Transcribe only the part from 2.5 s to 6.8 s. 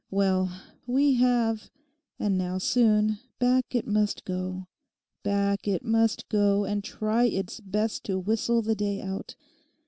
soon, back it must go, back it must go,